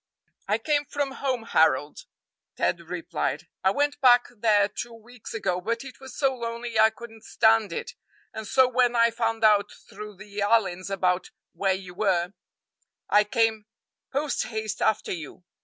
[0.47, 2.05] "I came from home, Harold,"
[2.55, 6.89] Ted replied; "I went back there two weeks ago, but it was so lonely I
[6.89, 7.93] couldn't stand it,
[8.33, 12.33] and so when I found out through the Allyns about where you were,
[13.09, 13.67] I came
[14.11, 15.43] posthaste after you.